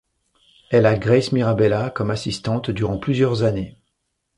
Elle 0.71 0.87
a 0.87 0.97
Grace 0.97 1.31
Mirabella 1.31 1.91
comme 1.91 2.09
assistante 2.09 2.71
durant 2.71 2.97
plusieurs 2.97 3.43
années. 3.43 3.77